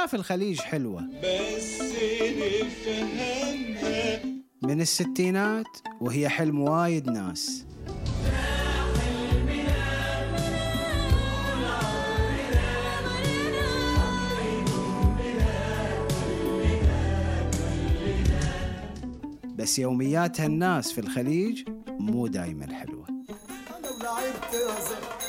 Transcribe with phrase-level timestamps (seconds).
[0.00, 1.02] الحياة في الخليج حلوة.
[1.22, 1.80] بس
[4.62, 5.66] من الستينات
[6.00, 7.64] وهي حلم وايد ناس.
[19.56, 23.06] بس يوميات هالناس في الخليج مو دايما حلوة.
[23.08, 25.20] أنا ولعبت يا زلمة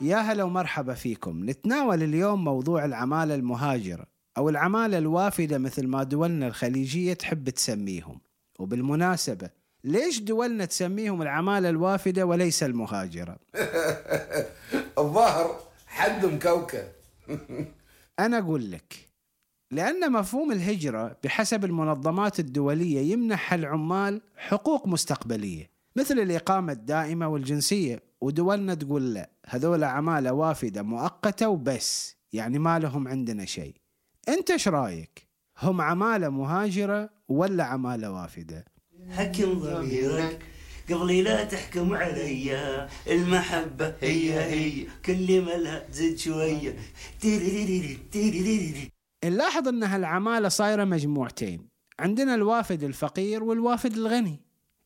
[0.00, 1.50] يا هلا ومرحبا فيكم.
[1.50, 8.20] نتناول اليوم موضوع العمالة المهاجرة أو العمالة الوافدة مثل ما دولنا الخليجية تحب تسميهم.
[8.58, 9.50] وبالمناسبة
[9.84, 13.36] ليش دولنا تسميهم العمالة الوافدة وليس المهاجرة؟
[14.98, 16.84] الظهر حد مكوكب
[18.18, 19.10] أنا أقول لك
[19.70, 28.09] لأن مفهوم الهجرة بحسب المنظمات الدولية يمنح العمال حقوق مستقبلية مثل الإقامة الدائمة والجنسية.
[28.20, 33.74] ودولنا تقول لا هذول عمالة وافدة مؤقتة وبس يعني ما لهم عندنا شيء.
[34.28, 35.28] أنت إيش رأيك؟
[35.62, 38.64] هم عمالة مهاجرة ولا عمالة وافدة؟
[39.10, 40.38] حكم ضميرك
[40.90, 46.76] قبل لا تحكم علي المحبة هي هي كل ما لها تزيد شوية.
[49.24, 51.68] نلاحظ أن هالعمالة صايرة مجموعتين.
[51.98, 54.40] عندنا الوافد الفقير والوافد الغني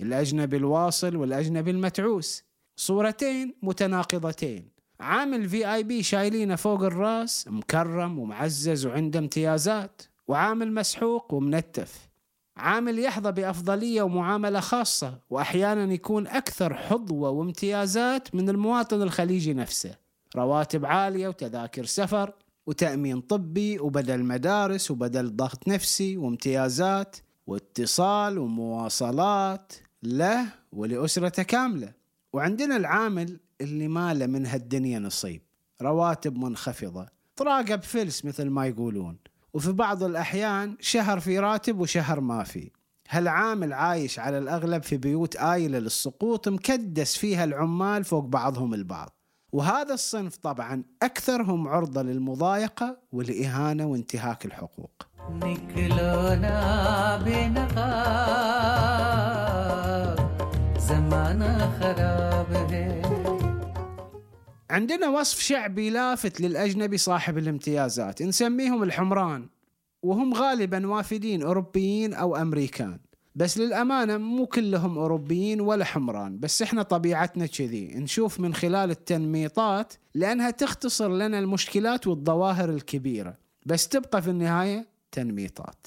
[0.00, 2.49] الأجنبي الواصل والأجنبي المتعوس.
[2.80, 4.68] صورتين متناقضتين.
[5.00, 12.08] عامل في اي بي شايلينه فوق الراس مكرم ومعزز وعنده امتيازات وعامل مسحوق ومنتف.
[12.56, 19.94] عامل يحظى بأفضلية ومعاملة خاصة وأحيانا يكون أكثر حظوة وامتيازات من المواطن الخليجي نفسه.
[20.36, 22.32] رواتب عالية وتذاكر سفر
[22.66, 31.99] وتأمين طبي وبدل مدارس وبدل ضغط نفسي وامتيازات واتصال ومواصلات له ولأسرته كاملة.
[32.32, 35.42] وعندنا العامل اللي ماله من هالدنيا نصيب
[35.82, 39.16] رواتب منخفضة تراقب فلس مثل ما يقولون
[39.54, 42.70] وفي بعض الأحيان شهر في راتب وشهر ما في.
[43.08, 49.16] هالعامل عايش على الأغلب في بيوت آيلة للسقوط مكدس فيها العمال فوق بعضهم البعض.
[49.52, 55.06] وهذا الصنف طبعا أكثرهم عرضة للمضايقة والإهانة وانتهاك الحقوق.
[60.90, 62.50] خراب
[64.70, 69.48] عندنا وصف شعبي لافت للأجنبي صاحب الامتيازات نسميهم الحمران
[70.02, 72.98] وهم غالبا وافدين أوروبيين أو أمريكان.
[73.34, 77.94] بس للأمانة مو كلهم أوروبيين ولا حمران بس إحنا طبيعتنا كذي.
[77.94, 83.36] نشوف من خلال التنميطات لأنها تختصر لنا المشكلات والظواهر الكبيرة.
[83.66, 85.86] بس تبقى في النهاية تنميطات.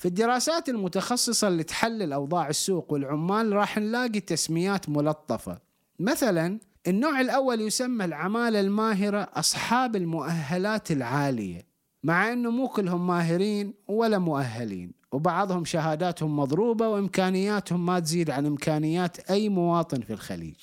[0.00, 5.58] في الدراسات المتخصصة اللي تحلل أوضاع السوق والعمال راح نلاقي تسميات ملطفة.
[5.98, 11.66] مثلا النوع الأول يسمى العمالة الماهرة أصحاب المؤهلات العالية
[12.02, 19.30] مع أنه مو كلهم ماهرين ولا مؤهلين وبعضهم شهاداتهم مضروبة وإمكانياتهم ما تزيد عن إمكانيات
[19.30, 20.56] أي مواطن في الخليج.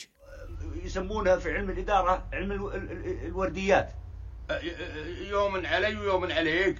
[0.83, 3.89] يسمونها في علم الإدارة علم الو- ال- ال- الورديات.
[5.29, 6.77] يوم علي ويوم عليك.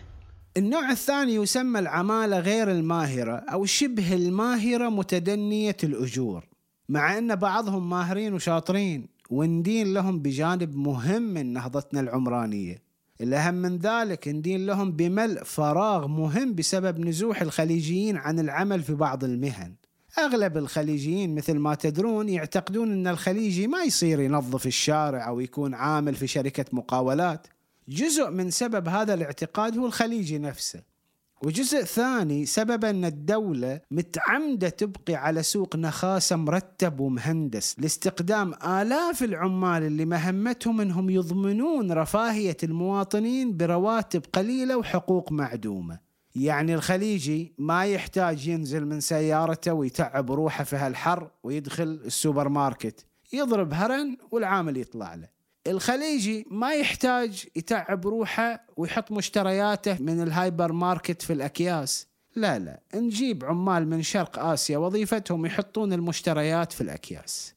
[0.57, 6.45] النوع الثاني يسمى العمالة غير الماهرة أو شبه الماهرة متدنية الأجور
[6.89, 12.81] مع أن بعضهم ماهرين وشاطرين وندين لهم بجانب مهم من نهضتنا العمرانية.
[13.21, 19.23] الأهم من ذلك ندين لهم بملء فراغ مهم بسبب نزوح الخليجيين عن العمل في بعض
[19.23, 19.73] المهن.
[20.19, 26.15] أغلب الخليجيين مثل ما تدرون يعتقدون أن الخليجي ما يصير ينظف الشارع أو يكون عامل
[26.15, 27.47] في شركة مقاولات.
[27.89, 30.81] جزء من سبب هذا الاعتقاد هو الخليجي نفسه
[31.43, 39.83] وجزء ثاني سبب أن الدولة متعمدة تبقي على سوق نخاسة مرتب ومهندس لاستقدام آلاف العمال
[39.83, 45.99] اللي مهمتهم أنهم يضمنون رفاهية المواطنين برواتب قليلة وحقوق معدومة.
[46.35, 53.73] يعني الخليجي ما يحتاج ينزل من سيارته ويتعب روحه في هالحر ويدخل السوبر ماركت يضرب
[53.73, 55.36] هرن والعامل يطلع له.
[55.67, 62.07] الخليجي ما يحتاج يتعب روحه ويحط مشترياته من الهايبر ماركت في الأكياس.
[62.35, 67.53] لا لا نجيب عمال من شرق آسيا وظيفتهم يحطون المشتريات في الأكياس.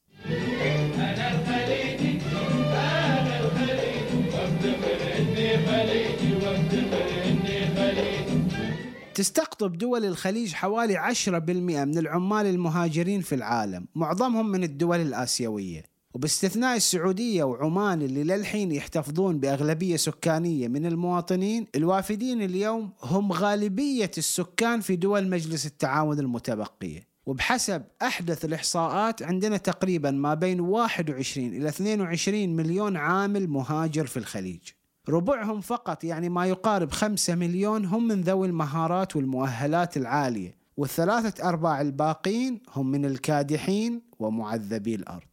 [9.15, 13.87] تستقطب دول الخليج حوالي 10% من العمال المهاجرين في العالم.
[13.95, 16.00] معظمهم من الدول الآسيوية.
[16.15, 24.81] وباستثناء السعودية وعمان اللي للحين يحتفظون بأغلبية سكانية من المواطنين الوافدين اليوم هم غالبية السكان
[24.81, 27.11] في دول مجلس التعاون المتبقية.
[27.27, 34.61] وبحسب أحدث الإحصاءات عندنا تقريبا ما بين 21 إلى 22 مليون عامل مهاجر في الخليج.
[35.09, 40.55] ربعهم فقط يعني ما يقارب 5 مليون هم من ذوي المهارات والمؤهلات العالية.
[40.77, 45.30] والثلاثة أرباع الباقين هم من الكادحين ومعذبي الأرض.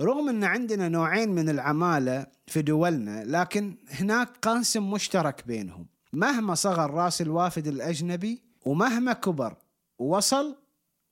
[0.00, 5.86] رغم أن عندنا نوعين من العمالة في دولنا لكن هناك قاسم مشترك بينهم.
[6.12, 9.54] مهما صغر راس الوافد الأجنبي ومهما كبر
[9.98, 10.56] ووصل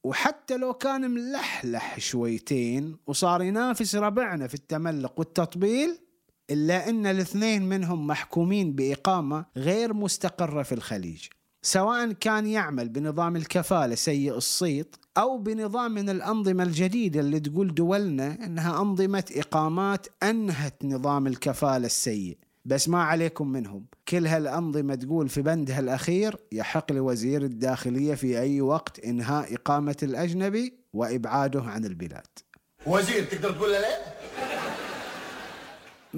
[0.05, 5.99] وحتى لو كان ملحلح شويتين وصار ينافس ربعنا في التملق والتطبيل
[6.51, 11.27] إلا أن الاثنين منهم محكومين بإقامة غير مستقرة في الخليج
[11.63, 18.45] سواء كان يعمل بنظام الكفالة سيء الصيت أو بنظام من الأنظمة الجديدة اللي تقول دولنا
[18.45, 22.39] أنها أنظمة إقامات أنهت نظام الكفالة السيء.
[22.65, 23.87] بس ما عليكم منهم.
[24.09, 30.75] كل هالأنظمة تقول في بندها الأخير يحق لوزير الداخلية في أي وقت إنهاء إقامة الأجنبي
[30.93, 32.27] وإبعاده عن البلاد.
[32.87, 34.18] وزير تقدر تقول له ليه؟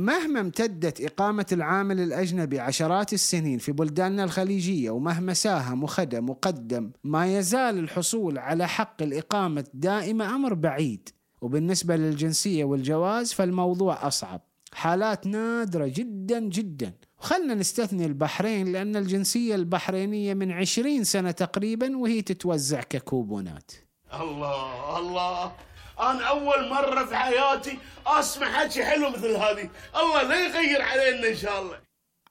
[0.00, 7.38] مهما امتدت إقامة العامل الأجنبي عشرات السنين في بلداننا الخليجية ومهما ساهم وخدم وقدم ما
[7.38, 11.08] يزال الحصول على حق الإقامة دائمة أمر بعيد.
[11.41, 14.41] وبالنسبة للجنسية والجواز فالموضوع أصعب.
[14.73, 16.93] حالات نادرة جدا جدا.
[17.19, 23.73] وخلنا نستثني البحرين لأن الجنسية البحرينية من عشرين سنة تقريبا وهي تتوزع ككوبونات.
[24.20, 25.52] الله الله.
[26.00, 29.70] أنا أول مرة في حياتي أسمع حكي حلو مثل هذه.
[30.00, 31.76] الله لا يغير علينا إن شاء الله.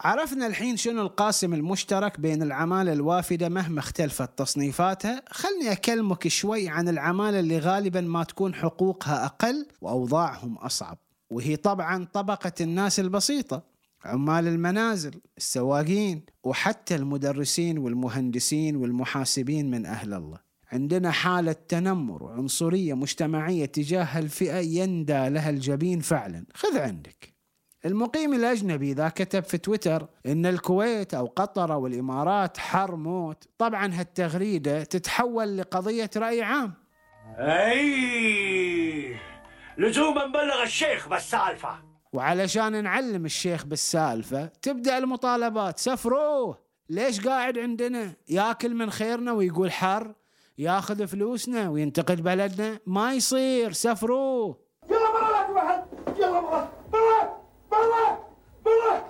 [0.01, 5.23] عرفنا الحين شنو القاسم المشترك بين العمالة الوافدة مهما اختلفت تصنيفاتها.
[5.29, 10.97] خلني أكلمك شوي عن العمالة اللي غالبا ما تكون حقوقها أقل وأوضاعهم أصعب.
[11.29, 13.63] وهي طبعا طبقة الناس البسيطة
[14.05, 20.48] عمال المنازل السواقين وحتى المدرسين والمهندسين والمحاسبين من أهل الله.
[20.71, 26.45] عندنا حالة تنمر وعنصرية مجتمعية تجاه الفئة يندى لها الجبين فعلا.
[26.53, 27.33] خذ عندك.
[27.85, 33.93] المقيم الأجنبي إذا كتب في تويتر إن الكويت أو قطر أو الإمارات حر موت طبعا
[33.93, 36.73] هالتغريدة تتحول لقضية رأي عام.
[37.37, 39.15] أي!
[39.77, 41.69] لزوما نبلغ الشيخ بالسالفة.
[42.13, 45.79] وعلشان نعلم الشيخ بالسالفة تبدأ المطالبات.
[45.79, 46.57] سفروه!
[46.89, 50.13] ليش قاعد عندنا؟ ياكل من خيرنا ويقول حر؟
[50.59, 52.79] ياخذ فلوسنا وينتقد بلدنا.
[52.87, 54.57] ما يصير سفروه
[54.89, 55.83] يلا برا لا واحد
[56.17, 57.39] يلا برا برا
[57.71, 58.19] برا
[58.65, 59.09] برا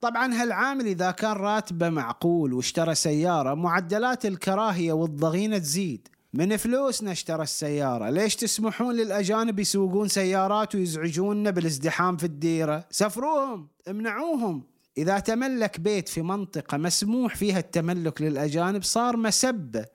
[0.00, 6.08] طبعا هالعامل إذا كان راتبه معقول واشترى سيارة معدلات الكراهية والضغينة تزيد.
[6.32, 8.10] من فلوسنا اشترى السيارة.
[8.10, 14.73] ليش تسمحون للأجانب يسوقون سيارات ويزعجوننا بالازدحام في الديرة؟ سفروهم امنعوهم.
[14.98, 19.86] إذا تملك بيت في منطقة مسموح فيها التملك للأجانب صار مسبة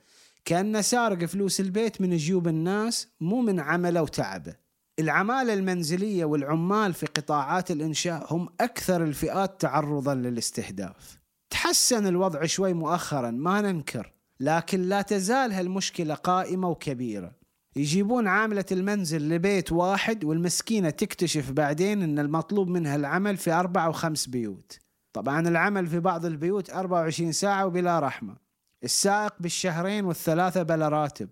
[0.45, 4.55] كأنه سارق فلوس البيت من جيوب الناس مو من عمله وتعبه.
[4.99, 11.19] العمالة المنزلية والعمال في قطاعات الإنشاء هم أكثر الفئات تعرضا للاستهداف.
[11.49, 17.39] تحسن الوضع شوي مؤخرا ما ننكر لكن لا تزال هالمشكلة قائمة وكبيرة.
[17.75, 24.25] يجيبون عاملة المنزل لبيت واحد والمسكينة تكتشف بعدين أن المطلوب منها العمل في أربع وخمس
[24.25, 24.79] بيوت.
[25.13, 28.35] طبعا العمل في بعض البيوت 24 ساعة وبلا رحمة.
[28.83, 31.29] السائق بالشهرين والثلاثة بلا راتب.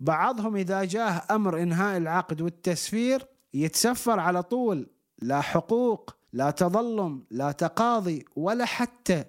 [0.00, 4.86] بعضهم إذا جاه أمر إنهاء العقد والتسفير يتسفر على طول.
[5.22, 9.24] لا حقوق لا تظلم لا تقاضي ولا حتى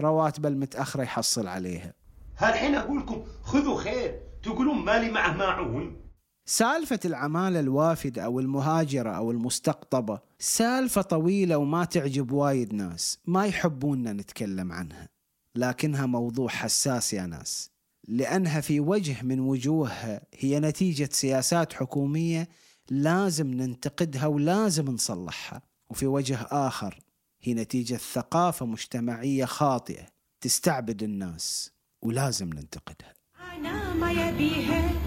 [0.00, 1.92] رواتب المتأخرة يحصل عليها.
[2.38, 4.20] هالحين أقول لكم خذوا خير.
[4.42, 6.07] تقولون مالي معه ماعون
[6.50, 14.12] سالفة العمالة الوافدة أو المهاجرة أو المستقطبة سالفة طويلة وما تعجب وايد ناس ما يحبوننا
[14.12, 15.08] نتكلم عنها.
[15.54, 17.70] لكنها موضوع حساس يا ناس
[18.08, 22.48] لأنها في وجه من وجوهها هي نتيجة سياسات حكومية
[22.90, 25.62] لازم ننتقدها ولازم نصلحها.
[25.90, 26.98] وفي وجه آخر
[27.42, 30.06] هي نتيجة ثقافة مجتمعية خاطئة
[30.40, 33.14] تستعبد الناس ولازم ننتقدها.
[33.54, 34.97] أنا ما يبيها.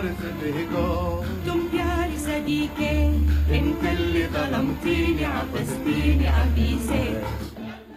[0.00, 3.06] عارف الهجار تم يا صديقي
[3.50, 7.22] انت اللي ظلمتيني عبستيني عبيسك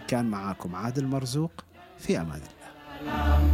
[0.08, 1.50] كان معاكم عادل مرزوق
[1.98, 2.40] في أمان
[3.00, 3.44] الله